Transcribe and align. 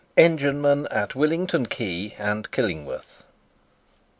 ENGINEMAN 0.17 0.87
AT 0.87 1.13
WILLINGTON 1.13 1.67
QUAY 1.67 2.15
AND 2.17 2.49
KILLINGWORTH. 2.49 3.23